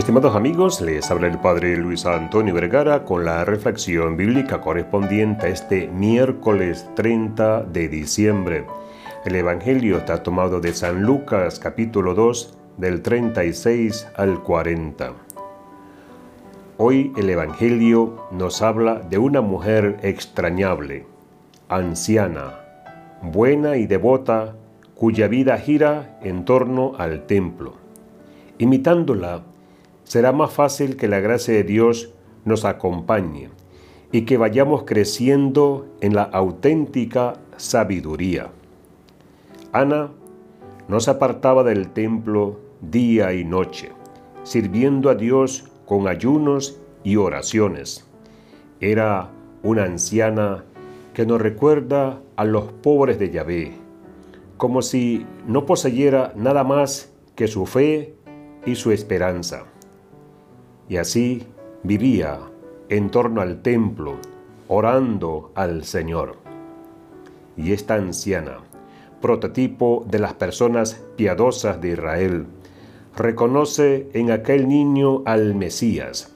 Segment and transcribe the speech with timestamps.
[0.00, 5.50] Estimados amigos, les habla el Padre Luis Antonio Vergara con la reflexión bíblica correspondiente a
[5.50, 8.64] este miércoles 30 de diciembre.
[9.26, 15.12] El Evangelio está tomado de San Lucas capítulo 2 del 36 al 40.
[16.78, 21.04] Hoy el Evangelio nos habla de una mujer extrañable,
[21.68, 22.54] anciana,
[23.20, 24.54] buena y devota,
[24.94, 27.74] cuya vida gira en torno al templo.
[28.56, 29.42] Imitándola,
[30.10, 32.12] será más fácil que la gracia de Dios
[32.44, 33.48] nos acompañe
[34.10, 38.50] y que vayamos creciendo en la auténtica sabiduría.
[39.70, 40.10] Ana
[40.88, 43.92] no se apartaba del templo día y noche,
[44.42, 48.04] sirviendo a Dios con ayunos y oraciones.
[48.80, 49.30] Era
[49.62, 50.64] una anciana
[51.14, 53.74] que nos recuerda a los pobres de Yahvé,
[54.56, 58.16] como si no poseyera nada más que su fe
[58.66, 59.66] y su esperanza
[60.90, 61.46] y así
[61.84, 62.40] vivía
[62.88, 64.16] en torno al templo,
[64.66, 66.34] orando al Señor.
[67.56, 68.58] Y esta anciana,
[69.22, 72.46] prototipo de las personas piadosas de Israel,
[73.16, 76.34] reconoce en aquel niño al Mesías.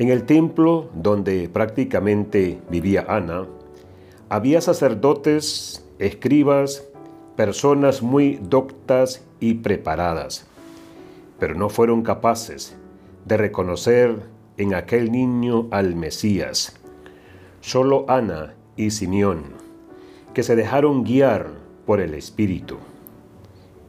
[0.00, 3.46] En el templo donde prácticamente vivía Ana,
[4.28, 6.84] había sacerdotes, escribas,
[7.36, 10.48] personas muy doctas y preparadas,
[11.38, 12.76] pero no fueron capaces
[13.24, 14.22] de reconocer
[14.56, 16.76] en aquel niño al Mesías.
[17.60, 19.44] Solo Ana y Simeón,
[20.34, 21.48] que se dejaron guiar
[21.86, 22.76] por el Espíritu.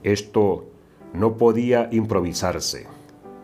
[0.04, 0.66] Esto
[1.14, 2.88] no podía improvisarse.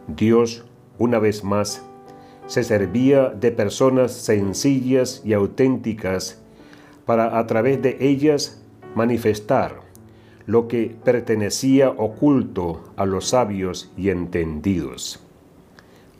[0.07, 0.65] Dios,
[0.97, 1.83] una vez más,
[2.47, 6.41] se servía de personas sencillas y auténticas
[7.05, 8.61] para a través de ellas
[8.95, 9.81] manifestar
[10.45, 15.26] lo que pertenecía oculto a los sabios y entendidos.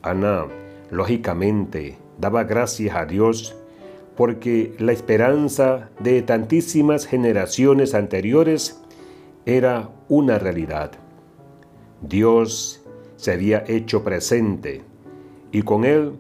[0.10, 0.46] Ana,
[0.92, 3.56] lógicamente, daba gracias a Dios
[4.16, 8.82] porque la esperanza de tantísimas generaciones anteriores
[9.46, 10.92] era una realidad.
[12.02, 12.84] Dios
[13.16, 14.82] se había hecho presente
[15.52, 16.14] y con él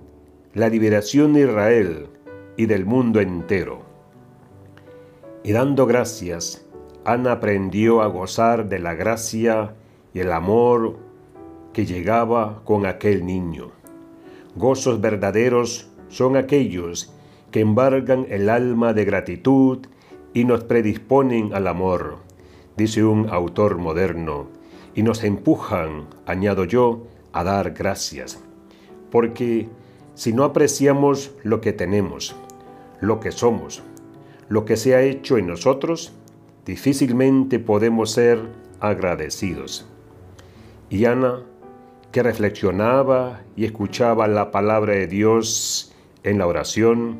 [0.53, 2.07] la liberación de Israel
[2.55, 3.81] y del mundo entero.
[5.43, 6.65] Y dando gracias,
[7.05, 9.75] Ana aprendió a gozar de la gracia
[10.13, 10.97] y el amor
[11.73, 13.76] que llegaba con aquel niño.
[14.57, 17.13] Gozos verdaderos son aquellos
[17.51, 19.85] que embargan el alma de gratitud
[20.33, 22.17] y nos predisponen al amor,
[22.75, 24.47] dice un autor moderno,
[24.95, 28.39] y nos empujan, añado yo, a dar gracias.
[29.11, 29.69] Porque
[30.15, 32.35] si no apreciamos lo que tenemos,
[32.99, 33.83] lo que somos,
[34.49, 36.13] lo que se ha hecho en nosotros,
[36.65, 38.39] difícilmente podemos ser
[38.79, 39.85] agradecidos.
[40.89, 41.43] Y Ana
[42.11, 47.19] que reflexionaba y escuchaba la palabra de Dios en la oración,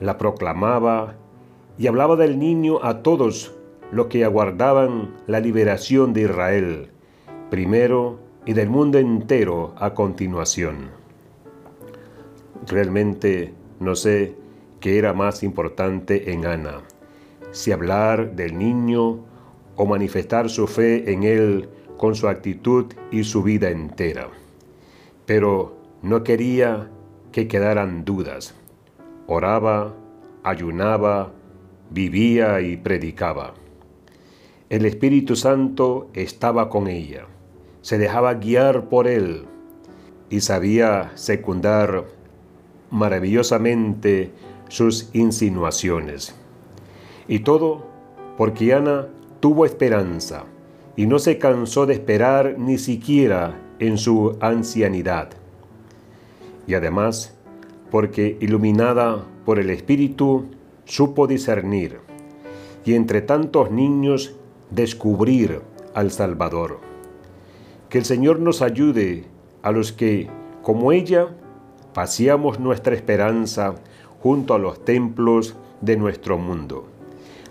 [0.00, 1.16] la proclamaba
[1.78, 3.54] y hablaba del niño a todos
[3.90, 6.90] los que aguardaban la liberación de Israel,
[7.50, 10.90] primero y del mundo entero a continuación.
[12.66, 14.34] Realmente no sé
[14.80, 16.82] qué era más importante en Ana,
[17.50, 19.24] si hablar del niño
[19.76, 21.68] o manifestar su fe en él
[22.02, 24.26] con su actitud y su vida entera.
[25.24, 26.90] Pero no quería
[27.30, 28.56] que quedaran dudas.
[29.28, 29.94] Oraba,
[30.42, 31.30] ayunaba,
[31.90, 33.54] vivía y predicaba.
[34.68, 37.26] El Espíritu Santo estaba con ella,
[37.82, 39.44] se dejaba guiar por él
[40.28, 42.06] y sabía secundar
[42.90, 44.32] maravillosamente
[44.66, 46.34] sus insinuaciones.
[47.28, 47.86] Y todo
[48.36, 49.06] porque Ana
[49.38, 50.46] tuvo esperanza
[50.96, 55.30] y no se cansó de esperar ni siquiera en su ancianidad.
[56.66, 57.34] Y además,
[57.90, 60.46] porque iluminada por el Espíritu,
[60.84, 61.98] supo discernir
[62.84, 64.34] y entre tantos niños
[64.70, 65.60] descubrir
[65.94, 66.80] al Salvador.
[67.88, 69.24] Que el Señor nos ayude
[69.62, 70.28] a los que,
[70.62, 71.28] como ella,
[71.92, 73.74] paseamos nuestra esperanza
[74.22, 76.86] junto a los templos de nuestro mundo,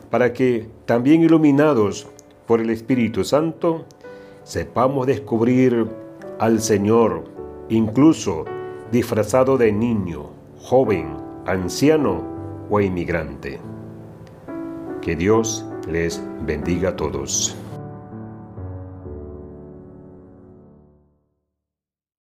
[0.09, 2.07] para que, también iluminados
[2.51, 3.85] por el Espíritu Santo,
[4.43, 5.87] sepamos descubrir
[6.37, 7.23] al Señor,
[7.69, 8.43] incluso
[8.91, 11.15] disfrazado de niño, joven,
[11.45, 12.21] anciano
[12.69, 13.57] o inmigrante.
[15.01, 17.55] Que Dios les bendiga a todos.